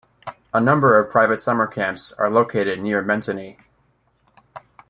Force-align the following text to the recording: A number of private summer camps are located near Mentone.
A 0.51 0.59
number 0.59 0.97
of 0.97 1.11
private 1.11 1.41
summer 1.43 1.67
camps 1.67 2.11
are 2.13 2.27
located 2.27 2.79
near 2.81 3.03
Mentone. 3.03 3.55